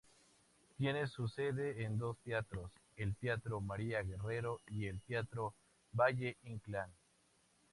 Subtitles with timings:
[0.79, 5.53] Tiene su sede en dos teatros: el Teatro María Guerrero y el Teatro
[5.93, 6.89] Valle-Inclán.